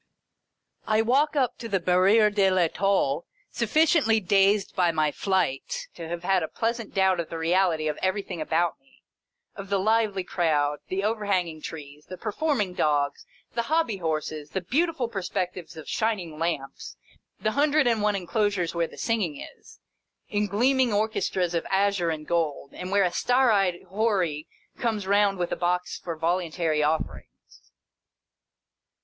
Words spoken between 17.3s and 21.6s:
the hundred and one inclosures, where the singing is, in gleaming orchestras